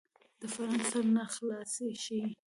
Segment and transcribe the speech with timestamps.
[0.53, 2.23] فرهنګ سرناخلاصي ښيي